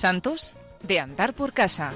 Santos 0.00 0.56
de 0.82 0.98
andar 0.98 1.34
por 1.34 1.52
casa. 1.52 1.92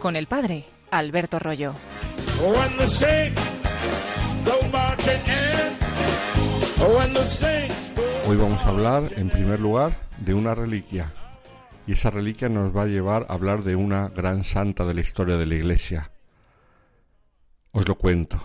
Con 0.00 0.16
el 0.16 0.26
padre 0.26 0.64
Alberto 0.90 1.38
Rollo. 1.38 1.74
Hoy 8.26 8.36
vamos 8.38 8.62
a 8.62 8.68
hablar, 8.70 9.02
en 9.16 9.28
primer 9.28 9.60
lugar, 9.60 9.92
de 10.16 10.32
una 10.32 10.54
reliquia. 10.54 11.12
Y 11.86 11.92
esa 11.92 12.08
reliquia 12.08 12.48
nos 12.48 12.74
va 12.74 12.84
a 12.84 12.86
llevar 12.86 13.26
a 13.28 13.34
hablar 13.34 13.62
de 13.62 13.76
una 13.76 14.08
gran 14.08 14.42
santa 14.42 14.86
de 14.86 14.94
la 14.94 15.02
historia 15.02 15.36
de 15.36 15.44
la 15.44 15.54
Iglesia. 15.54 16.12
Os 17.72 17.86
lo 17.86 17.98
cuento. 17.98 18.42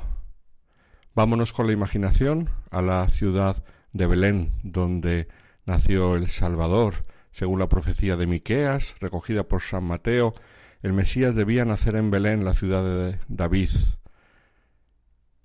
Vámonos 1.16 1.54
con 1.54 1.68
la 1.68 1.72
imaginación 1.72 2.50
a 2.70 2.82
la 2.82 3.08
ciudad 3.08 3.64
de 3.94 4.08
Belén, 4.08 4.52
donde 4.64 5.28
nació 5.66 6.16
el 6.16 6.28
Salvador. 6.28 7.06
Según 7.32 7.60
la 7.60 7.70
profecía 7.70 8.18
de 8.18 8.28
Miqueas, 8.28 8.96
recogida 9.00 9.44
por 9.44 9.62
San 9.62 9.86
Mateo, 9.86 10.34
el 10.82 10.94
Mesías 10.94 11.36
debía 11.36 11.66
nacer 11.66 11.96
en 11.96 12.12
Belén, 12.12 12.44
la 12.44 12.54
ciudad 12.54 12.84
de 12.84 13.20
David. 13.28 13.70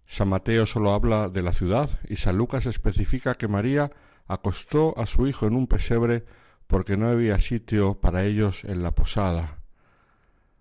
San 0.07 0.29
Mateo 0.29 0.67
solo 0.67 0.93
habla 0.93 1.29
de 1.29 1.43
la 1.43 1.53
ciudad 1.53 1.89
y 2.09 2.17
San 2.17 2.37
Lucas 2.37 2.67
especifica 2.67 3.37
que 3.37 3.49
María 3.49 3.93
acostó 4.27 4.99
a 4.99 5.07
su 5.07 5.27
hijo 5.27 5.47
en 5.47 5.55
un 5.55 5.67
pesebre 5.67 6.25
porque 6.67 6.97
no 6.97 7.09
había 7.09 7.41
sitio 7.41 8.01
para 8.01 8.25
ellos 8.25 8.65
en 8.65 8.83
la 8.83 8.95
posada. 8.95 9.59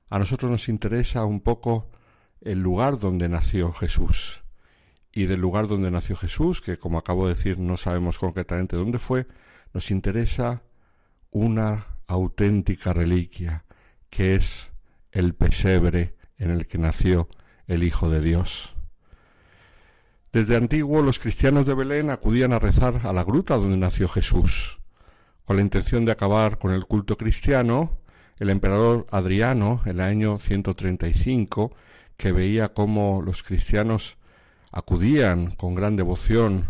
A 0.09 0.19
nosotros 0.19 0.51
nos 0.51 0.69
interesa 0.69 1.25
un 1.25 1.41
poco 1.41 1.89
el 2.41 2.61
lugar 2.61 2.99
donde 2.99 3.27
nació 3.27 3.73
Jesús 3.73 4.43
y 5.17 5.25
del 5.25 5.41
lugar 5.41 5.67
donde 5.67 5.89
nació 5.89 6.15
Jesús, 6.15 6.61
que 6.61 6.77
como 6.77 6.99
acabo 6.99 7.27
de 7.27 7.33
decir 7.33 7.57
no 7.57 7.75
sabemos 7.75 8.19
concretamente 8.19 8.75
dónde 8.75 8.99
fue, 8.99 9.25
nos 9.73 9.89
interesa 9.89 10.61
una 11.31 11.87
auténtica 12.05 12.93
reliquia, 12.93 13.65
que 14.11 14.35
es 14.35 14.69
el 15.11 15.33
pesebre 15.33 16.13
en 16.37 16.51
el 16.51 16.67
que 16.67 16.77
nació 16.77 17.29
el 17.65 17.81
Hijo 17.81 18.11
de 18.11 18.21
Dios. 18.21 18.75
Desde 20.31 20.55
antiguo 20.55 21.01
los 21.01 21.17
cristianos 21.17 21.65
de 21.65 21.73
Belén 21.73 22.11
acudían 22.11 22.53
a 22.53 22.59
rezar 22.59 23.01
a 23.03 23.11
la 23.11 23.23
gruta 23.23 23.57
donde 23.57 23.77
nació 23.77 24.07
Jesús. 24.07 24.77
Con 25.45 25.55
la 25.55 25.63
intención 25.63 26.05
de 26.05 26.11
acabar 26.11 26.59
con 26.59 26.73
el 26.73 26.85
culto 26.85 27.17
cristiano, 27.17 27.97
el 28.37 28.51
emperador 28.51 29.07
Adriano, 29.09 29.81
en 29.85 29.93
el 29.93 30.01
año 30.01 30.37
135, 30.37 31.75
que 32.17 32.31
veía 32.31 32.75
cómo 32.75 33.23
los 33.25 33.41
cristianos 33.41 34.17
acudían 34.71 35.51
con 35.51 35.75
gran 35.75 35.95
devoción 35.95 36.67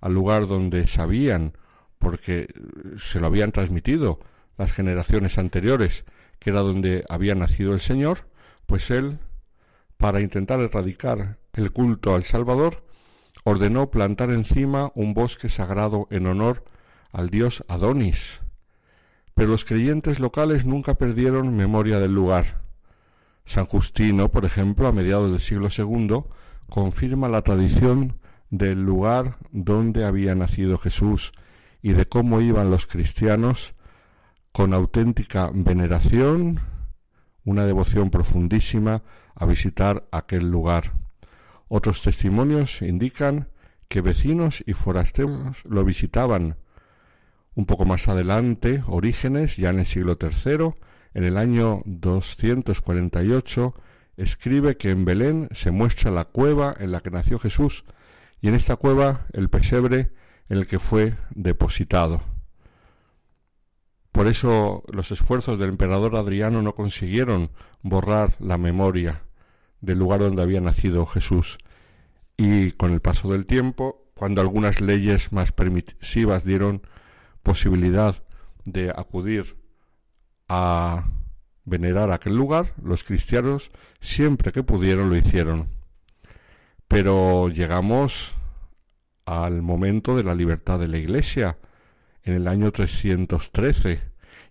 al 0.00 0.14
lugar 0.14 0.46
donde 0.46 0.86
sabían, 0.86 1.54
porque 1.98 2.48
se 2.96 3.20
lo 3.20 3.26
habían 3.26 3.52
transmitido 3.52 4.20
las 4.56 4.72
generaciones 4.72 5.38
anteriores, 5.38 6.04
que 6.38 6.50
era 6.50 6.60
donde 6.60 7.04
había 7.08 7.34
nacido 7.34 7.72
el 7.72 7.80
Señor, 7.80 8.28
pues 8.66 8.90
él, 8.90 9.18
para 9.96 10.20
intentar 10.20 10.60
erradicar 10.60 11.38
el 11.54 11.72
culto 11.72 12.14
al 12.14 12.24
Salvador, 12.24 12.84
ordenó 13.44 13.90
plantar 13.90 14.30
encima 14.30 14.92
un 14.94 15.14
bosque 15.14 15.48
sagrado 15.48 16.06
en 16.10 16.26
honor 16.26 16.64
al 17.12 17.30
dios 17.30 17.64
Adonis. 17.68 18.40
Pero 19.34 19.48
los 19.48 19.64
creyentes 19.64 20.20
locales 20.20 20.66
nunca 20.66 20.94
perdieron 20.94 21.56
memoria 21.56 21.98
del 21.98 22.14
lugar. 22.14 22.60
San 23.44 23.66
Justino, 23.66 24.30
por 24.30 24.44
ejemplo, 24.44 24.86
a 24.86 24.92
mediados 24.92 25.30
del 25.30 25.40
siglo 25.40 25.68
II, 25.76 26.24
confirma 26.68 27.28
la 27.28 27.42
tradición 27.42 28.18
del 28.50 28.84
lugar 28.84 29.38
donde 29.50 30.04
había 30.04 30.34
nacido 30.34 30.78
Jesús 30.78 31.32
y 31.82 31.92
de 31.92 32.06
cómo 32.06 32.40
iban 32.40 32.70
los 32.70 32.86
cristianos 32.86 33.74
con 34.52 34.74
auténtica 34.74 35.50
veneración, 35.52 36.60
una 37.44 37.64
devoción 37.66 38.10
profundísima 38.10 39.02
a 39.34 39.46
visitar 39.46 40.08
aquel 40.10 40.50
lugar. 40.50 40.92
Otros 41.68 42.02
testimonios 42.02 42.82
indican 42.82 43.48
que 43.88 44.00
vecinos 44.00 44.62
y 44.66 44.72
forasteros 44.72 45.64
lo 45.64 45.84
visitaban. 45.84 46.56
Un 47.54 47.66
poco 47.66 47.84
más 47.84 48.08
adelante, 48.08 48.82
Orígenes, 48.86 49.56
ya 49.56 49.70
en 49.70 49.80
el 49.80 49.86
siglo 49.86 50.18
III, 50.20 50.74
en 51.14 51.24
el 51.24 51.36
año 51.36 51.82
248, 51.84 53.74
escribe 54.18 54.76
que 54.76 54.90
en 54.90 55.04
Belén 55.04 55.48
se 55.52 55.70
muestra 55.70 56.10
la 56.10 56.24
cueva 56.24 56.74
en 56.78 56.92
la 56.92 57.00
que 57.00 57.10
nació 57.10 57.38
Jesús 57.38 57.84
y 58.40 58.48
en 58.48 58.54
esta 58.54 58.76
cueva 58.76 59.26
el 59.32 59.48
pesebre 59.48 60.10
en 60.48 60.58
el 60.58 60.66
que 60.66 60.78
fue 60.78 61.16
depositado. 61.30 62.20
Por 64.10 64.26
eso 64.26 64.82
los 64.92 65.12
esfuerzos 65.12 65.58
del 65.58 65.70
emperador 65.70 66.16
Adriano 66.16 66.60
no 66.62 66.74
consiguieron 66.74 67.50
borrar 67.82 68.34
la 68.40 68.58
memoria 68.58 69.22
del 69.80 70.00
lugar 70.00 70.20
donde 70.20 70.42
había 70.42 70.60
nacido 70.60 71.06
Jesús. 71.06 71.58
Y 72.36 72.72
con 72.72 72.92
el 72.92 73.00
paso 73.00 73.30
del 73.30 73.46
tiempo, 73.46 74.10
cuando 74.14 74.40
algunas 74.40 74.80
leyes 74.80 75.32
más 75.32 75.52
permisivas 75.52 76.44
dieron 76.44 76.82
posibilidad 77.44 78.24
de 78.64 78.90
acudir 78.90 79.56
a 80.48 81.06
venerar 81.68 82.10
aquel 82.10 82.36
lugar, 82.36 82.74
los 82.82 83.04
cristianos 83.04 83.70
siempre 84.00 84.52
que 84.52 84.62
pudieron 84.62 85.08
lo 85.08 85.16
hicieron. 85.16 85.68
Pero 86.88 87.48
llegamos 87.48 88.34
al 89.26 89.62
momento 89.62 90.16
de 90.16 90.24
la 90.24 90.34
libertad 90.34 90.78
de 90.78 90.88
la 90.88 90.96
Iglesia, 90.96 91.58
en 92.22 92.34
el 92.34 92.48
año 92.48 92.72
313, 92.72 94.00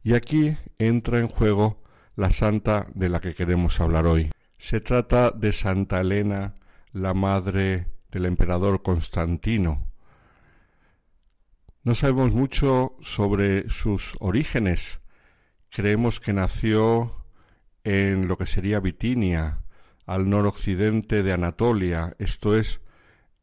y 0.03 0.13
aquí 0.13 0.57
entra 0.77 1.19
en 1.19 1.27
juego 1.27 1.83
la 2.15 2.31
santa 2.31 2.87
de 2.93 3.09
la 3.09 3.19
que 3.19 3.33
queremos 3.33 3.79
hablar 3.79 4.05
hoy. 4.05 4.31
Se 4.57 4.81
trata 4.81 5.31
de 5.31 5.53
Santa 5.53 6.01
Elena, 6.01 6.55
la 6.91 7.13
madre 7.13 7.87
del 8.11 8.25
emperador 8.25 8.81
Constantino. 8.81 9.87
No 11.83 11.95
sabemos 11.95 12.33
mucho 12.33 12.95
sobre 13.01 13.69
sus 13.69 14.15
orígenes, 14.19 14.99
Creemos 15.77 16.19
que 16.19 16.33
nació 16.33 17.13
en 17.83 18.27
lo 18.27 18.35
que 18.35 18.47
sería 18.47 18.79
Bitinia, 18.79 19.59
al 20.07 20.27
noroccidente 20.27 21.21
de 21.21 21.33
Anatolia, 21.33 22.15
esto 22.17 22.57
es, 22.57 22.81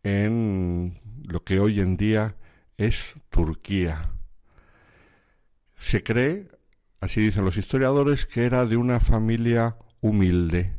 en 0.03 1.01
lo 1.23 1.45
que 1.45 1.61
hoy 1.61 1.79
en 1.79 1.97
día 1.97 2.35
es 2.77 3.15
Turquía. 3.31 4.11
Se 5.79 6.03
cree, 6.03 6.49
así 7.01 7.21
dicen 7.21 7.45
los 7.45 7.57
historiadores, 7.57 8.27
que 8.27 8.47
era 8.47 8.67
de 8.67 8.79
una 8.79 8.99
familia 8.99 9.77
humilde, 10.01 10.77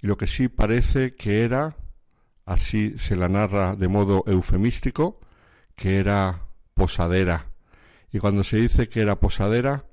y 0.00 0.06
lo 0.06 0.16
que 0.16 0.28
sí 0.28 0.46
parece 0.46 1.16
que 1.16 1.42
era, 1.42 1.74
así 2.44 2.96
se 2.96 3.16
la 3.16 3.28
narra 3.28 3.74
de 3.74 3.88
modo 3.88 4.22
eufemístico, 4.28 5.18
que 5.74 5.98
era 5.98 6.42
posadera. 6.74 7.46
Y 8.12 8.20
cuando 8.20 8.44
se 8.44 8.58
dice 8.58 8.88
que 8.88 9.00
era 9.00 9.18
posadera, 9.18 9.84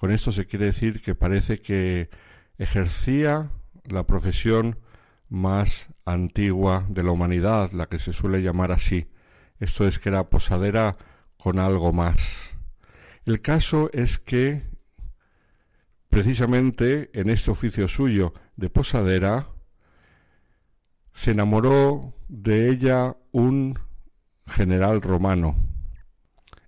con 0.00 0.12
esto 0.12 0.32
se 0.32 0.46
quiere 0.46 0.64
decir 0.64 1.02
que 1.02 1.14
parece 1.14 1.60
que 1.60 2.08
ejercía 2.56 3.50
la 3.84 4.06
profesión 4.06 4.78
más 5.28 5.90
antigua 6.06 6.86
de 6.88 7.02
la 7.02 7.10
humanidad, 7.10 7.72
la 7.72 7.84
que 7.84 7.98
se 7.98 8.14
suele 8.14 8.40
llamar 8.40 8.72
así. 8.72 9.08
Esto 9.58 9.86
es 9.86 9.98
que 9.98 10.08
era 10.08 10.30
posadera 10.30 10.96
con 11.36 11.58
algo 11.58 11.92
más. 11.92 12.56
El 13.26 13.42
caso 13.42 13.90
es 13.92 14.18
que 14.18 14.62
precisamente 16.08 17.10
en 17.12 17.28
este 17.28 17.50
oficio 17.50 17.86
suyo 17.86 18.32
de 18.56 18.70
posadera 18.70 19.48
se 21.12 21.32
enamoró 21.32 22.14
de 22.26 22.70
ella 22.70 23.18
un 23.32 23.78
general 24.46 25.02
romano, 25.02 25.56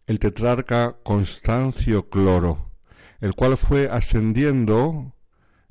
el 0.06 0.18
tetrarca 0.18 0.98
Constancio 1.02 2.10
Cloro, 2.10 2.71
el 3.22 3.36
cual 3.36 3.56
fue 3.56 3.88
ascendiendo 3.88 5.14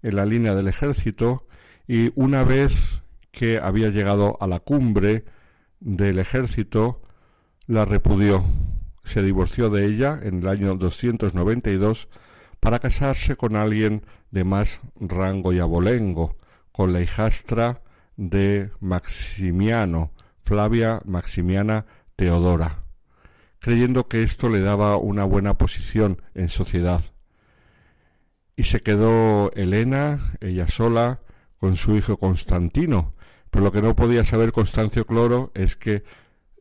en 0.02 0.16
la 0.16 0.26
línea 0.26 0.56
del 0.56 0.70
ejército 0.70 1.46
y 1.86 2.12
una 2.16 2.46
vez 2.46 3.04
que 3.32 3.60
había 3.60 3.90
llegado 3.90 4.38
a 4.40 4.48
la 4.48 4.62
cumbre 4.62 5.26
del 5.82 6.18
ejército, 6.18 7.02
la 7.68 7.84
repudió. 7.84 8.46
Se 9.04 9.22
divorció 9.22 9.70
de 9.70 9.86
ella 9.86 10.18
en 10.24 10.40
el 10.40 10.48
año 10.48 10.76
292 10.76 12.08
para 12.62 12.80
casarse 12.80 13.36
con 13.36 13.58
alguien 13.58 14.06
de 14.32 14.46
más 14.46 14.80
rango 14.96 15.52
y 15.52 15.60
abolengo, 15.60 16.38
con 16.72 16.94
la 16.94 17.02
hijastra 17.02 17.82
de 18.16 18.72
Maximiano, 18.80 20.14
Flavia 20.42 21.02
Maximiana 21.04 21.86
Teodora, 22.16 22.86
creyendo 23.60 24.08
que 24.08 24.24
esto 24.24 24.48
le 24.48 24.62
daba 24.62 24.96
una 24.96 25.26
buena 25.26 25.58
posición 25.58 26.22
en 26.34 26.48
sociedad 26.48 27.04
y 28.56 28.64
se 28.64 28.82
quedó 28.82 29.52
Elena, 29.54 30.34
ella 30.42 30.68
sola, 30.68 31.22
con 31.58 31.76
su 31.76 31.96
hijo 31.96 32.18
Constantino. 32.18 33.14
Pero 33.50 33.66
lo 33.66 33.72
que 33.72 33.82
no 33.82 33.96
podía 33.96 34.26
saber 34.26 34.52
Constancio 34.52 35.06
Cloro 35.06 35.52
es 35.54 35.76
que 35.76 36.04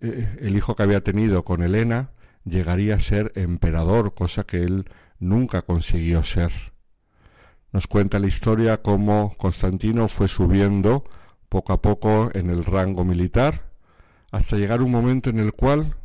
eh, 0.01 0.39
el 0.41 0.57
hijo 0.57 0.75
que 0.75 0.83
había 0.83 1.03
tenido 1.03 1.45
con 1.45 1.63
Elena 1.63 2.11
llegaría 2.45 2.95
a 2.95 3.01
ser 3.01 3.33
emperador, 3.35 4.15
cosa 4.15 4.45
que 4.45 4.63
él 4.63 4.91
nunca 5.19 5.63
consiguió 5.63 6.23
ser. 6.23 6.53
Nos 7.73 7.87
cuenta 7.87 8.19
la 8.19 8.27
historia 8.27 8.83
cómo 8.83 9.33
Constantino 9.39 10.09
fue 10.09 10.27
subiendo 10.27 11.05
poco 11.49 11.73
a 11.73 11.83
poco 11.83 12.31
en 12.35 12.51
el 12.51 12.65
rango 12.65 13.05
militar, 13.05 13.71
hasta 14.33 14.57
llegar 14.57 14.83
un 14.83 14.91
momento 14.91 15.31
en 15.31 15.39
el 15.39 15.53
cual, 15.53 15.97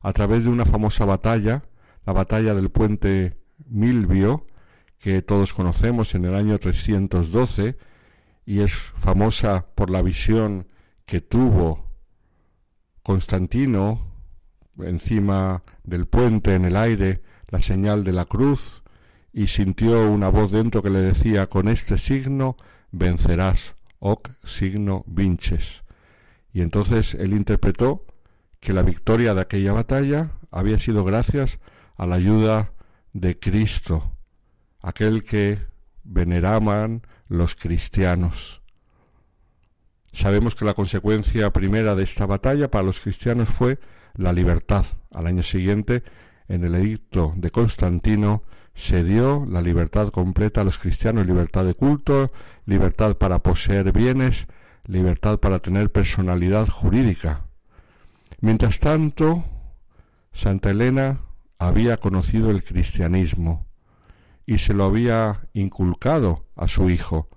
a 0.00 0.12
través 0.12 0.44
de 0.44 0.50
una 0.50 0.64
famosa 0.64 1.04
batalla, 1.04 1.64
la 2.06 2.12
batalla 2.12 2.54
del 2.54 2.70
puente 2.70 3.38
Milvio, 3.66 4.46
que 5.04 5.20
todos 5.20 5.52
conocemos 5.52 6.14
en 6.14 6.24
el 6.24 6.34
año 6.34 6.58
312, 6.58 7.76
y 8.46 8.60
es 8.60 8.72
famosa 8.72 9.66
por 9.74 9.90
la 9.90 10.00
visión 10.00 10.66
que 11.04 11.20
tuvo 11.20 11.90
Constantino 13.02 14.00
encima 14.78 15.62
del 15.82 16.06
puente 16.06 16.54
en 16.54 16.64
el 16.64 16.74
aire, 16.74 17.20
la 17.50 17.60
señal 17.60 18.02
de 18.02 18.12
la 18.12 18.24
cruz, 18.24 18.82
y 19.30 19.48
sintió 19.48 20.10
una 20.10 20.30
voz 20.30 20.52
dentro 20.52 20.82
que 20.82 20.88
le 20.88 21.00
decía, 21.00 21.50
con 21.50 21.68
este 21.68 21.98
signo 21.98 22.56
vencerás, 22.90 23.76
hoc 23.98 24.30
signo 24.42 25.04
vinces. 25.06 25.84
Y 26.50 26.62
entonces 26.62 27.12
él 27.12 27.34
interpretó 27.34 28.06
que 28.58 28.72
la 28.72 28.80
victoria 28.80 29.34
de 29.34 29.42
aquella 29.42 29.74
batalla 29.74 30.30
había 30.50 30.78
sido 30.78 31.04
gracias 31.04 31.60
a 31.94 32.06
la 32.06 32.14
ayuda 32.14 32.72
de 33.12 33.38
Cristo, 33.38 34.13
aquel 34.84 35.24
que 35.24 35.58
veneraban 36.04 37.02
los 37.26 37.54
cristianos. 37.54 38.60
Sabemos 40.12 40.54
que 40.54 40.66
la 40.66 40.74
consecuencia 40.74 41.52
primera 41.52 41.94
de 41.94 42.04
esta 42.04 42.26
batalla 42.26 42.70
para 42.70 42.84
los 42.84 43.00
cristianos 43.00 43.48
fue 43.48 43.78
la 44.14 44.32
libertad. 44.32 44.84
Al 45.10 45.26
año 45.26 45.42
siguiente, 45.42 46.02
en 46.48 46.64
el 46.64 46.74
edicto 46.74 47.32
de 47.36 47.50
Constantino, 47.50 48.42
se 48.74 49.02
dio 49.02 49.46
la 49.50 49.62
libertad 49.62 50.08
completa 50.08 50.60
a 50.60 50.64
los 50.64 50.78
cristianos, 50.78 51.26
libertad 51.26 51.64
de 51.64 51.74
culto, 51.74 52.30
libertad 52.66 53.16
para 53.16 53.38
poseer 53.38 53.90
bienes, 53.90 54.48
libertad 54.86 55.38
para 55.38 55.60
tener 55.60 55.90
personalidad 55.92 56.68
jurídica. 56.68 57.46
Mientras 58.40 58.80
tanto, 58.80 59.44
Santa 60.32 60.70
Elena 60.70 61.20
había 61.58 61.96
conocido 61.96 62.50
el 62.50 62.62
cristianismo 62.62 63.66
y 64.46 64.58
se 64.58 64.74
lo 64.74 64.84
había 64.84 65.48
inculcado 65.52 66.44
a 66.56 66.68
su 66.68 66.90
hijo. 66.90 67.28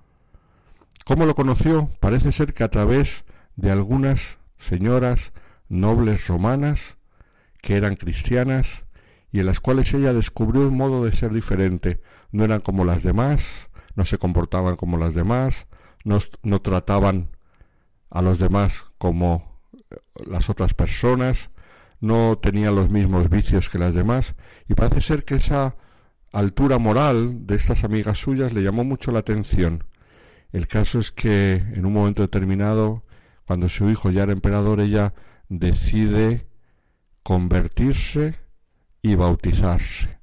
¿Cómo 1.05 1.25
lo 1.25 1.35
conoció? 1.35 1.89
Parece 1.99 2.31
ser 2.31 2.53
que 2.53 2.63
a 2.63 2.69
través 2.69 3.23
de 3.55 3.71
algunas 3.71 4.39
señoras 4.57 5.33
nobles 5.69 6.27
romanas 6.27 6.97
que 7.61 7.75
eran 7.77 7.95
cristianas 7.95 8.83
y 9.31 9.39
en 9.39 9.45
las 9.45 9.59
cuales 9.59 9.93
ella 9.93 10.13
descubrió 10.13 10.67
un 10.67 10.75
modo 10.75 11.05
de 11.05 11.11
ser 11.11 11.31
diferente. 11.31 12.01
No 12.31 12.43
eran 12.43 12.61
como 12.61 12.85
las 12.85 13.03
demás, 13.03 13.69
no 13.95 14.05
se 14.05 14.17
comportaban 14.17 14.75
como 14.75 14.97
las 14.97 15.13
demás, 15.13 15.67
no, 16.03 16.19
no 16.43 16.61
trataban 16.61 17.29
a 18.09 18.21
los 18.21 18.39
demás 18.39 18.85
como 18.97 19.59
eh, 19.73 19.95
las 20.25 20.49
otras 20.49 20.73
personas, 20.73 21.51
no 21.99 22.37
tenían 22.37 22.75
los 22.75 22.89
mismos 22.89 23.29
vicios 23.29 23.69
que 23.69 23.79
las 23.79 23.93
demás, 23.93 24.35
y 24.67 24.75
parece 24.75 25.01
ser 25.01 25.25
que 25.25 25.35
esa 25.35 25.75
altura 26.31 26.77
moral 26.77 27.45
de 27.47 27.55
estas 27.55 27.83
amigas 27.83 28.17
suyas 28.19 28.53
le 28.53 28.63
llamó 28.63 28.83
mucho 28.83 29.11
la 29.11 29.19
atención. 29.19 29.83
El 30.51 30.67
caso 30.67 30.99
es 30.99 31.11
que 31.11 31.55
en 31.73 31.85
un 31.85 31.93
momento 31.93 32.21
determinado, 32.21 33.03
cuando 33.45 33.69
su 33.69 33.89
hijo 33.89 34.11
ya 34.11 34.23
era 34.23 34.33
emperador, 34.33 34.79
ella 34.79 35.13
decide 35.49 36.47
convertirse 37.23 38.35
y 39.01 39.15
bautizarse, 39.15 40.19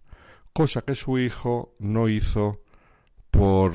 cosa 0.53 0.83
que 0.83 0.95
su 0.95 1.19
hijo 1.19 1.75
no 1.79 2.09
hizo 2.09 2.63
por 3.31 3.73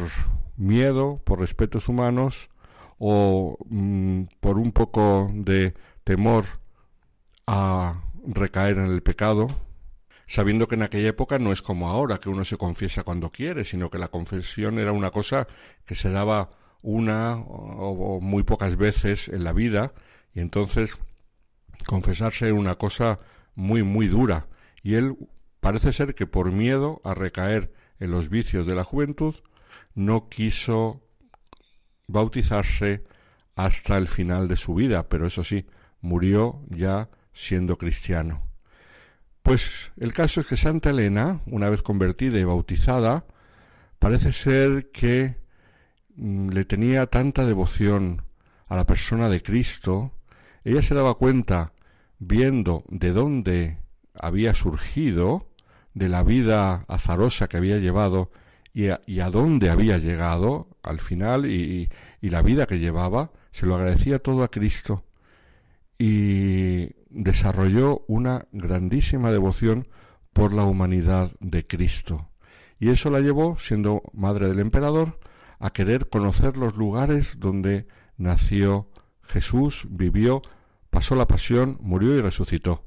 miedo, 0.56 1.22
por 1.24 1.40
respetos 1.40 1.90
humanos 1.90 2.50
o 2.98 3.58
mm, 3.70 4.24
por 4.40 4.58
un 4.58 4.72
poco 4.72 5.30
de 5.34 5.74
temor 6.04 6.46
a 7.48 8.02
recaer 8.26 8.78
en 8.78 8.86
el 8.86 9.02
pecado, 9.02 9.50
sabiendo 10.30 10.68
que 10.68 10.76
en 10.76 10.84
aquella 10.84 11.10
época 11.10 11.40
no 11.40 11.52
es 11.52 11.64
como 11.64 11.90
ahora, 11.90 12.20
que 12.20 12.30
uno 12.30 12.46
se 12.46 12.56
confiesa 12.56 13.04
cuando 13.04 13.32
quiere, 13.32 13.66
sino 13.66 13.90
que 13.90 13.98
la 13.98 14.10
confesión 14.10 14.78
era 14.78 14.92
una 14.92 15.10
cosa 15.10 15.48
que 15.86 15.96
se 15.96 16.12
daba 16.12 16.50
una 16.84 17.36
o, 17.36 18.22
muy 18.22 18.44
pocas 18.44 18.78
veces 18.78 19.28
en 19.28 19.44
la 19.44 19.54
vida, 19.54 19.92
y 20.36 20.40
entonces 20.40 21.00
confesarse 21.88 22.46
era 22.46 22.54
una 22.54 22.76
cosa 22.76 23.20
muy, 23.56 23.82
muy 23.82 24.08
dura, 24.08 24.46
y 24.84 24.94
él 24.94 25.18
parece 25.62 25.92
ser 25.94 26.14
que 26.14 26.28
por 26.28 26.52
miedo 26.52 27.02
a 27.04 27.16
recaer 27.16 27.74
en 28.00 28.12
los 28.12 28.30
vicios 28.30 28.68
de 28.68 28.76
la 28.76 28.84
juventud, 28.84 29.34
no 29.96 30.30
quiso 30.30 31.02
bautizarse 32.08 33.04
hasta 33.56 33.98
el 33.98 34.08
final 34.08 34.48
de 34.48 34.58
su 34.58 34.76
vida, 34.76 35.10
pero 35.10 35.26
eso 35.26 35.44
sí, 35.44 35.66
murió 36.02 36.62
ya 36.70 37.10
siendo 37.34 37.80
cristiano. 37.80 38.49
Pues 39.50 39.92
el 39.98 40.14
caso 40.14 40.42
es 40.42 40.46
que 40.46 40.58
Santa 40.58 40.92
Elena, 40.92 41.42
una 41.48 41.72
vez 41.72 41.82
convertida 41.82 42.38
y 42.38 42.44
bautizada, 42.44 43.26
parece 43.98 44.32
ser 44.32 44.92
que 44.92 45.38
mm, 46.18 46.50
le 46.50 46.66
tenía 46.66 47.08
tanta 47.08 47.48
devoción 47.48 48.22
a 48.68 48.76
la 48.76 48.86
persona 48.86 49.28
de 49.28 49.42
Cristo, 49.42 50.12
ella 50.64 50.84
se 50.84 50.94
daba 50.94 51.16
cuenta, 51.16 51.74
viendo 52.20 52.84
de 52.90 53.12
dónde 53.12 53.78
había 54.22 54.54
surgido, 54.54 55.48
de 55.96 56.10
la 56.10 56.22
vida 56.22 56.86
azarosa 56.88 57.48
que 57.50 57.58
había 57.58 57.80
llevado 57.80 58.30
y 58.72 58.90
a, 58.90 59.02
y 59.08 59.22
a 59.22 59.32
dónde 59.32 59.72
había 59.72 59.98
llegado 59.98 60.68
al 60.84 61.00
final 61.00 61.48
y, 61.48 61.90
y 62.22 62.30
la 62.30 62.44
vida 62.44 62.68
que 62.68 62.78
llevaba, 62.78 63.32
se 63.52 63.66
lo 63.66 63.74
agradecía 63.74 64.20
todo 64.20 64.44
a 64.44 64.52
Cristo. 64.52 65.06
Y 65.98 66.99
desarrolló 67.10 68.04
una 68.08 68.48
grandísima 68.52 69.32
devoción 69.32 69.88
por 70.34 70.54
la 70.54 70.64
humanidad 70.64 71.32
de 71.40 71.66
Cristo. 71.66 72.30
Y 72.80 72.90
eso 72.90 73.10
la 73.10 73.20
llevó, 73.20 73.58
siendo 73.58 74.04
madre 74.14 74.48
del 74.48 74.60
emperador, 74.60 75.20
a 75.60 75.72
querer 75.72 76.08
conocer 76.08 76.58
los 76.58 76.78
lugares 76.78 77.40
donde 77.40 77.88
nació 78.18 78.90
Jesús, 79.24 79.86
vivió, 79.90 80.42
pasó 80.90 81.16
la 81.16 81.28
pasión, 81.28 81.78
murió 81.82 82.16
y 82.16 82.22
resucitó. 82.22 82.86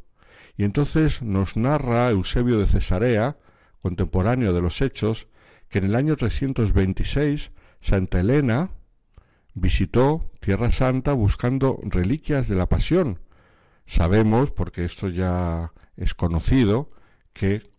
Y 0.56 0.64
entonces 0.64 1.22
nos 1.22 1.56
narra 1.56 2.10
Eusebio 2.10 2.58
de 2.58 2.66
Cesarea, 2.66 3.38
contemporáneo 3.80 4.52
de 4.52 4.62
los 4.62 4.80
Hechos, 4.80 5.28
que 5.68 5.78
en 5.78 5.84
el 5.84 5.96
año 5.96 6.16
326 6.16 7.52
Santa 7.80 8.20
Elena 8.20 8.70
visitó 9.54 10.30
Tierra 10.40 10.70
Santa 10.70 11.12
buscando 11.12 11.80
reliquias 11.82 12.48
de 12.48 12.56
la 12.56 12.68
pasión, 12.68 13.20
Sabemos, 13.86 14.50
porque 14.50 14.84
esto 14.84 15.08
ya 15.08 15.72
es 15.96 16.14
conocido, 16.14 16.88
que, 17.32 17.70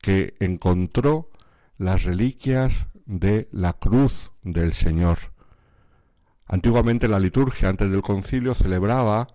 que 0.00 0.34
encontró 0.40 1.30
las 1.78 2.04
reliquias 2.04 2.88
de 3.04 3.48
la 3.52 3.72
cruz 3.72 4.32
del 4.42 4.72
Señor. 4.72 5.18
Antiguamente 6.46 7.08
la 7.08 7.20
liturgia, 7.20 7.68
antes 7.68 7.90
del 7.90 8.02
concilio, 8.02 8.54
celebraba 8.54 9.26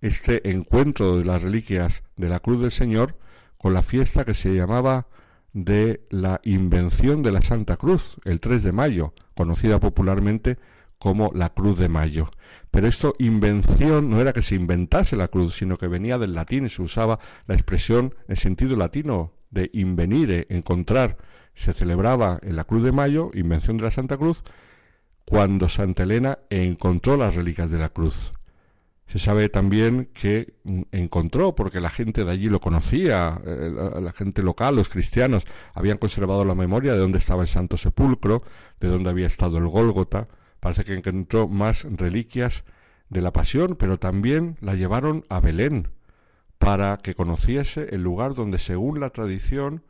este 0.00 0.50
encuentro 0.50 1.18
de 1.18 1.24
las 1.24 1.42
reliquias 1.42 2.02
de 2.16 2.28
la 2.28 2.40
cruz 2.40 2.60
del 2.60 2.72
Señor 2.72 3.18
con 3.56 3.72
la 3.72 3.82
fiesta 3.82 4.24
que 4.24 4.34
se 4.34 4.54
llamaba 4.54 5.06
de 5.52 6.06
la 6.10 6.40
invención 6.44 7.22
de 7.22 7.32
la 7.32 7.40
Santa 7.40 7.76
Cruz, 7.76 8.18
el 8.24 8.40
3 8.40 8.62
de 8.62 8.72
mayo, 8.72 9.14
conocida 9.34 9.80
popularmente 9.80 10.58
como 10.98 11.30
la 11.34 11.50
Cruz 11.50 11.78
de 11.78 11.88
Mayo. 11.88 12.30
Pero 12.70 12.88
esto 12.88 13.14
invención 13.18 14.10
no 14.10 14.20
era 14.20 14.32
que 14.32 14.42
se 14.42 14.54
inventase 14.54 15.16
la 15.16 15.28
cruz, 15.28 15.56
sino 15.56 15.78
que 15.78 15.88
venía 15.88 16.18
del 16.18 16.34
latín 16.34 16.66
y 16.66 16.68
se 16.68 16.82
usaba 16.82 17.18
la 17.46 17.54
expresión 17.54 18.14
en 18.28 18.36
sentido 18.36 18.76
latino 18.76 19.32
de 19.50 19.70
invenire, 19.72 20.46
encontrar. 20.50 21.16
Se 21.54 21.72
celebraba 21.72 22.38
en 22.42 22.56
la 22.56 22.64
Cruz 22.64 22.82
de 22.82 22.92
Mayo, 22.92 23.30
invención 23.34 23.78
de 23.78 23.84
la 23.84 23.90
Santa 23.90 24.16
Cruz, 24.16 24.42
cuando 25.24 25.68
Santa 25.68 26.04
Elena 26.04 26.38
encontró 26.50 27.16
las 27.16 27.34
reliquias 27.34 27.70
de 27.70 27.78
la 27.78 27.88
cruz. 27.88 28.32
Se 29.06 29.20
sabe 29.20 29.48
también 29.48 30.10
que 30.12 30.54
encontró, 30.90 31.54
porque 31.54 31.80
la 31.80 31.90
gente 31.90 32.24
de 32.24 32.30
allí 32.30 32.48
lo 32.48 32.58
conocía, 32.60 33.40
eh, 33.46 33.72
la, 34.02 34.12
gente 34.12 34.42
local, 34.42 34.74
los 34.74 34.88
cristianos, 34.88 35.44
habían 35.74 35.98
conservado 35.98 36.44
la 36.44 36.56
memoria 36.56 36.92
de 36.92 36.98
dónde 36.98 37.18
estaba 37.18 37.42
el 37.42 37.48
Santo 37.48 37.76
Sepulcro, 37.76 38.42
de 38.80 38.88
dónde 38.88 39.10
había 39.10 39.28
estado 39.28 39.58
el 39.58 39.68
Gólgota, 39.68 40.26
Parece 40.66 40.84
que 40.84 40.94
encontró 40.94 41.46
más 41.46 41.84
reliquias 41.84 42.64
de 43.08 43.20
la 43.20 43.32
pasión, 43.32 43.76
pero 43.76 44.00
también 44.00 44.56
la 44.60 44.74
llevaron 44.74 45.24
a 45.28 45.38
Belén 45.38 45.92
para 46.58 46.96
que 46.96 47.14
conociese 47.14 47.94
el 47.94 48.02
lugar 48.02 48.34
donde, 48.34 48.58
según 48.58 48.98
la 48.98 49.10
tradición, 49.10 49.84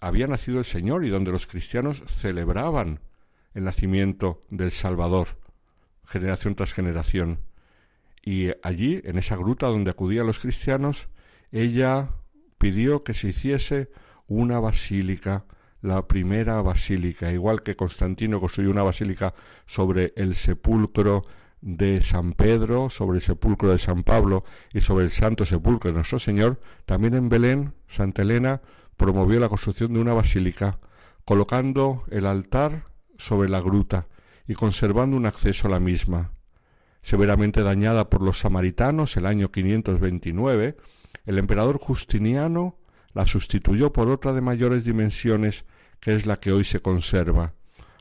había 0.00 0.26
nacido 0.26 0.58
el 0.58 0.64
Señor 0.64 1.04
y 1.04 1.10
donde 1.10 1.30
los 1.30 1.46
cristianos 1.46 2.02
celebraban 2.08 2.98
el 3.54 3.62
nacimiento 3.62 4.42
del 4.50 4.72
Salvador, 4.72 5.28
generación 6.04 6.56
tras 6.56 6.74
generación. 6.74 7.38
Y 8.20 8.48
allí, 8.64 9.00
en 9.04 9.16
esa 9.16 9.36
gruta 9.36 9.68
donde 9.68 9.92
acudían 9.92 10.26
los 10.26 10.40
cristianos, 10.40 11.06
ella 11.52 12.10
pidió 12.58 13.04
que 13.04 13.14
se 13.14 13.28
hiciese 13.28 13.92
una 14.26 14.58
basílica, 14.58 15.44
la 15.80 16.06
primera 16.06 16.60
basílica, 16.62 17.30
igual 17.32 17.62
que 17.62 17.76
Constantino 17.76 18.40
construyó 18.40 18.70
una 18.70 18.82
basílica 18.82 19.34
sobre 19.66 20.12
el 20.16 20.34
sepulcro 20.34 21.24
de 21.60 22.02
San 22.02 22.32
Pedro, 22.32 22.90
sobre 22.90 23.18
el 23.18 23.22
sepulcro 23.22 23.70
de 23.70 23.78
San 23.78 24.02
Pablo 24.04 24.44
y 24.72 24.80
sobre 24.80 25.04
el 25.04 25.10
Santo 25.10 25.44
Sepulcro 25.44 25.90
de 25.90 25.96
nuestro 25.96 26.18
Señor, 26.18 26.60
también 26.86 27.14
en 27.14 27.28
Belén, 27.28 27.74
Santa 27.88 28.22
Elena 28.22 28.60
promovió 28.96 29.40
la 29.40 29.48
construcción 29.48 29.92
de 29.92 30.00
una 30.00 30.14
basílica, 30.14 30.78
colocando 31.24 32.04
el 32.10 32.26
altar 32.26 32.84
sobre 33.16 33.48
la 33.48 33.60
gruta 33.60 34.06
y 34.46 34.54
conservando 34.54 35.16
un 35.16 35.26
acceso 35.26 35.68
a 35.68 35.70
la 35.70 35.80
misma. 35.80 36.32
Severamente 37.02 37.62
dañada 37.62 38.10
por 38.10 38.22
los 38.22 38.40
samaritanos 38.40 39.16
el 39.16 39.26
año 39.26 39.50
529, 39.50 40.76
el 41.26 41.38
emperador 41.38 41.78
Justiniano 41.78 42.76
la 43.18 43.26
sustituyó 43.26 43.92
por 43.92 44.10
otra 44.10 44.32
de 44.32 44.40
mayores 44.40 44.84
dimensiones 44.84 45.64
que 45.98 46.14
es 46.14 46.24
la 46.24 46.38
que 46.38 46.52
hoy 46.52 46.62
se 46.62 46.78
conserva. 46.78 47.52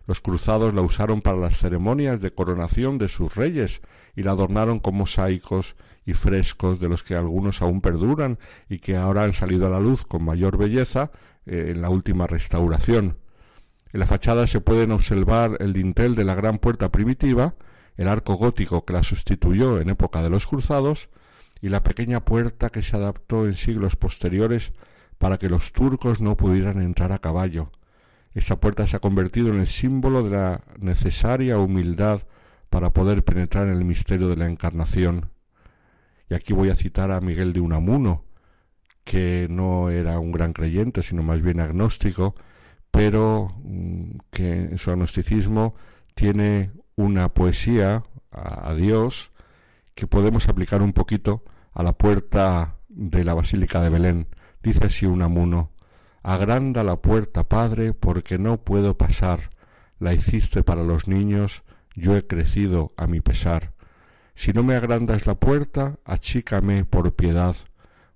Los 0.06 0.22
cruzados 0.22 0.76
la 0.76 0.84
usaron 0.84 1.24
para 1.24 1.38
las 1.38 1.58
ceremonias 1.58 2.22
de 2.22 2.36
coronación 2.36 3.00
de 3.00 3.08
sus 3.08 3.34
reyes 3.34 3.82
y 4.16 4.22
la 4.22 4.34
adornaron 4.34 4.80
con 4.80 4.94
mosaicos 4.94 5.76
y 6.06 6.14
frescos 6.14 6.80
de 6.80 6.88
los 6.88 7.02
que 7.02 7.16
algunos 7.16 7.64
aún 7.64 7.82
perduran 7.82 8.38
y 8.70 8.78
que 8.78 8.96
ahora 8.96 9.24
han 9.24 9.34
salido 9.34 9.66
a 9.66 9.72
la 9.72 9.80
luz 9.80 10.06
con 10.06 10.24
mayor 10.24 10.56
belleza 10.56 11.10
eh, 11.48 11.72
en 11.72 11.82
la 11.82 11.90
última 11.90 12.28
restauración. 12.28 13.18
En 13.94 14.00
la 14.00 14.06
fachada 14.06 14.46
se 14.46 14.62
pueden 14.62 14.92
observar 14.92 15.58
el 15.62 15.74
dintel 15.74 16.14
de 16.14 16.26
la 16.26 16.36
gran 16.36 16.60
puerta 16.60 16.92
primitiva, 16.92 17.56
el 17.96 18.08
arco 18.08 18.36
gótico 18.36 18.86
que 18.86 18.94
la 18.94 19.02
sustituyó 19.02 19.82
en 19.82 19.90
época 19.90 20.22
de 20.22 20.30
los 20.30 20.46
cruzados 20.46 21.10
y 21.60 21.70
la 21.70 21.82
pequeña 21.82 22.24
puerta 22.24 22.70
que 22.70 22.84
se 22.84 22.96
adaptó 22.96 23.48
en 23.48 23.56
siglos 23.56 23.96
posteriores 23.96 24.74
para 25.18 25.38
que 25.38 25.50
los 25.50 25.72
turcos 25.72 26.22
no 26.22 26.36
pudieran 26.38 26.82
entrar 26.82 27.12
a 27.12 27.20
caballo. 27.20 27.72
Esta 28.34 28.60
puerta 28.60 28.86
se 28.86 28.98
ha 28.98 29.00
convertido 29.00 29.50
en 29.50 29.60
el 29.60 29.68
símbolo 29.68 30.24
de 30.24 30.30
la 30.30 30.62
necesaria 30.80 31.58
humildad 31.58 32.22
para 32.70 32.92
poder 32.92 33.24
penetrar 33.24 33.68
en 33.68 33.74
el 33.74 33.86
misterio 33.86 34.30
de 34.30 34.36
la 34.36 34.48
encarnación. 34.48 35.32
Y 36.30 36.36
aquí 36.36 36.54
voy 36.54 36.70
a 36.70 36.76
citar 36.76 37.12
a 37.12 37.22
Miguel 37.22 37.54
de 37.54 37.62
Unamuno, 37.62 38.26
que 39.04 39.48
no 39.50 39.90
era 39.90 40.20
un 40.20 40.32
gran 40.32 40.54
creyente, 40.54 41.02
sino 41.02 41.24
más 41.24 41.42
bien 41.42 41.60
agnóstico, 41.62 42.36
pero 42.92 43.56
mm, 43.64 44.18
que 44.30 44.52
en 44.52 44.78
su 44.78 44.92
agnosticismo 44.92 45.76
tiene 46.14 46.72
una 46.96 47.34
poesía 47.34 48.04
a, 48.32 48.70
a 48.70 48.76
Dios 48.76 49.32
que 49.96 50.08
podemos 50.08 50.48
aplicar 50.48 50.82
un 50.82 50.94
poquito 50.94 51.44
a 51.74 51.82
la 51.84 51.94
puerta 51.94 52.76
de 52.90 53.24
la 53.24 53.34
Basílica 53.34 53.82
de 53.82 53.90
Belén. 53.90 54.28
Dice 54.68 54.88
así 54.88 55.06
Unamuno, 55.06 55.72
Agranda 56.24 56.84
la 56.84 56.98
puerta, 56.98 57.48
Padre, 57.48 57.94
porque 57.94 58.38
no 58.38 58.58
puedo 58.66 58.98
pasar. 58.98 59.50
La 59.98 60.14
hiciste 60.14 60.62
para 60.62 60.84
los 60.84 61.08
niños, 61.08 61.64
yo 61.96 62.18
he 62.18 62.28
crecido 62.28 62.92
a 62.98 63.08
mi 63.08 63.22
pesar. 63.22 63.72
Si 64.36 64.52
no 64.52 64.64
me 64.64 64.76
agrandas 64.76 65.26
la 65.26 65.36
puerta, 65.36 66.00
achícame 66.04 66.84
por 66.84 67.16
piedad, 67.16 67.56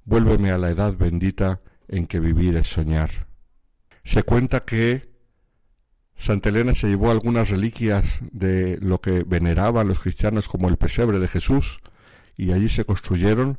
vuélveme 0.03 0.51
a 0.51 0.57
la 0.57 0.71
edad 0.71 0.93
bendita 0.97 1.61
en 1.87 2.05
que 2.05 2.19
vivir 2.19 2.57
es 2.57 2.67
soñar. 2.67 3.27
Se 4.03 4.23
cuenta 4.23 4.59
que 4.59 5.09
Santa 6.17 6.49
Elena 6.49 6.75
se 6.75 6.89
llevó 6.89 7.11
algunas 7.11 7.49
reliquias 7.49 8.19
de 8.29 8.77
lo 8.81 8.99
que 8.99 9.23
veneraban 9.23 9.87
los 9.87 10.01
cristianos 10.01 10.49
como 10.49 10.67
el 10.67 10.75
pesebre 10.75 11.19
de 11.19 11.29
Jesús 11.29 11.79
y 12.35 12.51
allí 12.51 12.67
se 12.67 12.83
construyeron 12.83 13.57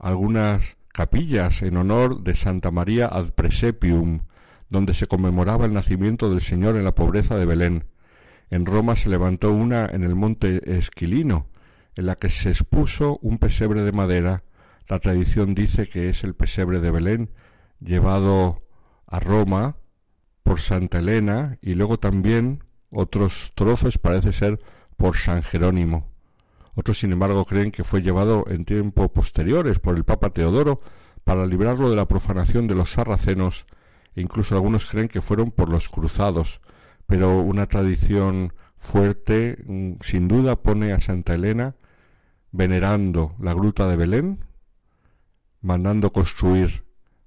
algunas 0.00 0.76
capillas 0.94 1.62
en 1.62 1.76
honor 1.76 2.22
de 2.22 2.36
Santa 2.36 2.70
María 2.70 3.06
ad 3.06 3.32
Presepium, 3.32 4.20
donde 4.70 4.94
se 4.94 5.08
conmemoraba 5.08 5.66
el 5.66 5.72
nacimiento 5.72 6.30
del 6.30 6.40
Señor 6.40 6.76
en 6.76 6.84
la 6.84 6.94
pobreza 6.94 7.36
de 7.36 7.44
Belén. 7.44 7.84
En 8.48 8.64
Roma 8.64 8.94
se 8.94 9.08
levantó 9.08 9.52
una 9.52 9.86
en 9.86 10.04
el 10.04 10.14
monte 10.14 10.78
Esquilino, 10.78 11.48
en 11.96 12.06
la 12.06 12.14
que 12.14 12.30
se 12.30 12.50
expuso 12.50 13.18
un 13.22 13.38
pesebre 13.38 13.82
de 13.82 13.90
madera. 13.90 14.44
La 14.86 15.00
tradición 15.00 15.56
dice 15.56 15.88
que 15.88 16.08
es 16.08 16.22
el 16.22 16.36
pesebre 16.36 16.78
de 16.78 16.92
Belén, 16.92 17.30
llevado 17.80 18.62
a 19.08 19.18
Roma 19.18 19.76
por 20.44 20.60
Santa 20.60 21.00
Elena 21.00 21.58
y 21.60 21.74
luego 21.74 21.98
también 21.98 22.62
otros 22.90 23.50
trozos 23.56 23.98
parece 23.98 24.32
ser 24.32 24.60
por 24.96 25.16
San 25.16 25.42
Jerónimo. 25.42 26.13
Otros, 26.74 26.98
sin 26.98 27.12
embargo, 27.12 27.44
creen 27.44 27.70
que 27.70 27.84
fue 27.84 28.02
llevado 28.02 28.44
en 28.48 28.64
tiempos 28.64 29.10
posteriores 29.10 29.78
por 29.78 29.96
el 29.96 30.04
Papa 30.04 30.30
Teodoro 30.30 30.80
para 31.22 31.46
librarlo 31.46 31.90
de 31.90 31.96
la 31.96 32.08
profanación 32.08 32.66
de 32.66 32.74
los 32.74 32.90
sarracenos 32.90 33.66
e 34.14 34.20
incluso 34.20 34.54
algunos 34.54 34.86
creen 34.86 35.08
que 35.08 35.20
fueron 35.20 35.50
por 35.50 35.70
los 35.70 35.88
cruzados, 35.88 36.60
pero 37.06 37.38
una 37.40 37.66
tradición 37.66 38.52
fuerte 38.76 39.62
mm, 39.66 39.94
sin 40.02 40.28
duda 40.28 40.56
pone 40.56 40.92
a 40.92 41.00
Santa 41.00 41.34
Elena 41.34 41.74
venerando 42.52 43.34
la 43.40 43.54
gruta 43.54 43.88
de 43.88 43.96
Belén, 43.96 44.44
mandando 45.60 46.12
construir 46.12 46.84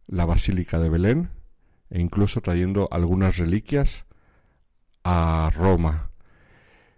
la 0.07 0.25
basílica 0.25 0.79
de 0.79 0.89
Belén 0.89 1.29
e 1.89 1.99
incluso 1.99 2.41
trayendo 2.41 2.87
algunas 2.91 3.37
reliquias 3.37 4.05
a 5.03 5.51
Roma. 5.53 6.06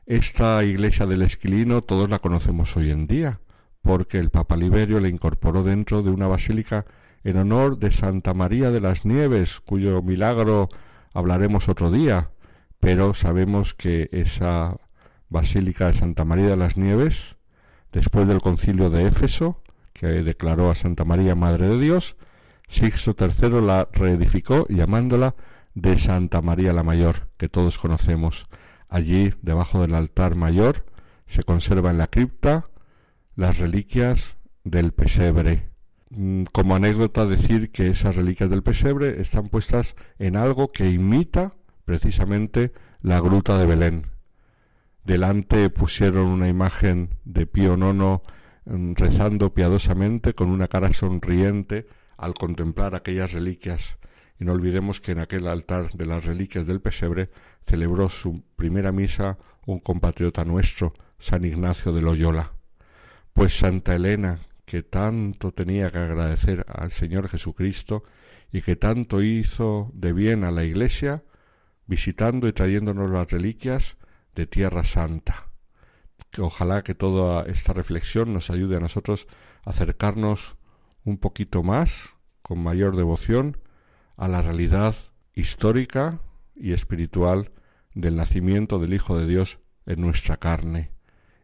Esta 0.09 0.63
iglesia 0.63 1.05
del 1.05 1.21
Esquilino 1.21 1.83
todos 1.83 2.09
la 2.09 2.17
conocemos 2.17 2.75
hoy 2.75 2.89
en 2.89 3.05
día, 3.05 3.41
porque 3.83 4.17
el 4.17 4.31
Papa 4.31 4.57
Liberio 4.57 4.99
la 4.99 5.07
incorporó 5.07 5.61
dentro 5.61 6.01
de 6.01 6.09
una 6.09 6.25
basílica 6.25 6.87
en 7.23 7.37
honor 7.37 7.77
de 7.77 7.91
Santa 7.91 8.33
María 8.33 8.71
de 8.71 8.81
las 8.81 9.05
Nieves, 9.05 9.59
cuyo 9.59 10.01
milagro 10.01 10.67
hablaremos 11.13 11.69
otro 11.69 11.91
día, 11.91 12.31
pero 12.79 13.13
sabemos 13.13 13.75
que 13.75 14.09
esa 14.11 14.77
basílica 15.29 15.85
de 15.85 15.93
Santa 15.93 16.25
María 16.25 16.47
de 16.47 16.57
las 16.57 16.75
Nieves, 16.75 17.35
después 17.91 18.27
del 18.27 18.41
concilio 18.41 18.89
de 18.89 19.05
Éfeso, 19.05 19.61
que 19.93 20.07
declaró 20.07 20.71
a 20.71 20.75
Santa 20.75 21.05
María 21.05 21.35
Madre 21.35 21.67
de 21.67 21.77
Dios, 21.77 22.15
Sixto 22.67 23.15
III 23.15 23.61
la 23.61 23.87
reedificó 23.93 24.65
llamándola 24.69 25.35
de 25.75 25.99
Santa 25.99 26.41
María 26.41 26.73
la 26.73 26.81
Mayor, 26.81 27.29
que 27.37 27.47
todos 27.47 27.77
conocemos. 27.77 28.47
Allí, 28.89 29.33
debajo 29.43 29.81
del 29.81 29.93
altar 29.93 30.35
mayor, 30.35 30.85
se 31.27 31.43
conserva 31.43 31.91
en 31.91 31.99
la 31.99 32.07
cripta 32.07 32.69
las 33.35 33.59
reliquias 33.59 34.37
del 34.63 34.91
pesebre. 34.93 35.69
Mm, 36.09 36.43
como 36.51 36.75
anécdota 36.75 37.27
decir 37.27 37.71
que 37.71 37.87
esas 37.87 38.15
reliquias 38.15 38.49
del 38.49 38.63
pesebre 38.63 39.21
están 39.21 39.49
puestas 39.49 39.95
en 40.17 40.35
algo 40.35 40.71
que 40.71 40.89
imita 40.89 41.53
precisamente 41.85 42.73
la 43.01 43.19
gruta 43.21 43.59
de 43.59 43.67
Belén. 43.67 44.07
Delante 45.03 45.69
pusieron 45.69 46.27
una 46.27 46.47
imagen 46.47 47.09
de 47.25 47.45
Pío 47.45 47.75
IX 47.77 48.21
mm, 48.65 48.93
rezando 48.95 49.53
piadosamente 49.53 50.33
con 50.33 50.49
una 50.49 50.67
cara 50.67 50.93
sonriente 50.93 51.87
al 52.17 52.33
contemplar 52.33 52.95
aquellas 52.95 53.31
reliquias 53.33 53.97
y 54.39 54.45
no 54.45 54.53
olvidemos 54.53 55.01
que 55.01 55.11
en 55.11 55.19
aquel 55.19 55.47
altar 55.47 55.91
de 55.91 56.05
las 56.05 56.23
reliquias 56.23 56.65
del 56.65 56.81
pesebre 56.81 57.29
celebró 57.65 58.07
su 58.07 58.43
primera 58.55 58.91
misa 58.91 59.37
un 59.65 59.79
compatriota 59.79 60.45
nuestro, 60.45 60.93
San 61.17 61.43
Ignacio 61.43 61.91
de 61.91 62.01
Loyola. 62.01 62.53
Pues 63.33 63.57
Santa 63.57 63.95
Elena, 63.95 64.39
que 64.65 64.81
tanto 64.81 65.51
tenía 65.51 65.91
que 65.91 65.97
agradecer 65.97 66.65
al 66.69 66.91
Señor 66.91 67.27
Jesucristo 67.27 68.03
y 68.51 68.61
que 68.61 68.75
tanto 68.75 69.21
hizo 69.21 69.91
de 69.93 70.13
bien 70.13 70.43
a 70.43 70.51
la 70.51 70.63
Iglesia, 70.63 71.23
visitando 71.85 72.47
y 72.47 72.53
trayéndonos 72.53 73.09
las 73.09 73.29
reliquias 73.29 73.97
de 74.35 74.47
Tierra 74.47 74.85
Santa. 74.85 75.49
Ojalá 76.37 76.83
que 76.83 76.95
toda 76.95 77.43
esta 77.45 77.73
reflexión 77.73 78.33
nos 78.33 78.49
ayude 78.49 78.77
a 78.77 78.79
nosotros 78.79 79.27
a 79.65 79.71
acercarnos 79.71 80.55
un 81.03 81.17
poquito 81.17 81.63
más, 81.63 82.15
con 82.41 82.59
mayor 82.59 82.95
devoción, 82.95 83.57
a 84.19 84.27
la 84.27 84.41
realidad 84.41 84.93
histórica 85.33 86.19
y 86.53 86.73
espiritual 86.73 87.51
del 87.93 88.17
nacimiento 88.17 88.77
del 88.77 88.93
Hijo 88.93 89.17
de 89.17 89.25
Dios 89.25 89.59
en 89.85 90.01
nuestra 90.01 90.35
carne. 90.35 90.91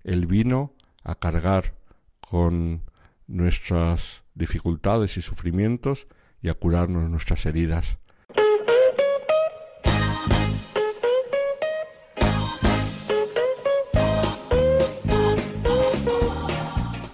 Él 0.04 0.28
vino 0.28 0.74
a 1.02 1.16
cargar 1.16 1.74
con 2.20 2.82
nuestras 3.28 4.24
dificultades 4.34 5.16
y 5.16 5.22
sufrimientos 5.22 6.08
y 6.42 6.50
a 6.50 6.54
curarnos 6.54 7.10
nuestras 7.10 7.46
heridas. 7.46 7.98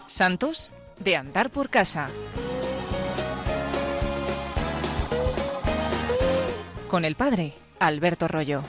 Santos 0.07 0.73
de 0.99 1.15
andar 1.17 1.51
por 1.51 1.69
casa. 1.69 2.09
con 6.91 7.05
el 7.05 7.15
padre 7.15 7.53
Alberto 7.79 8.27
Rollo. 8.27 8.63